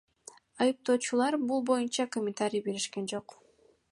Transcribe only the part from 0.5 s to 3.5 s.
Айыптоочулар бул боюнча комментарий беришкен жок.